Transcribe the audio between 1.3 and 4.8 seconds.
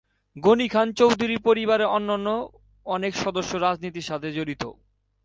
পরিবারের অন্যান্য অনেক সদস্যই রাজনীতির সাথে জড়িত।